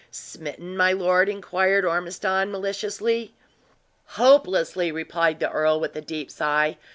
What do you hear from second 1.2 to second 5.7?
inquired Ormiston, maliciously. "Hopelessly!" replied the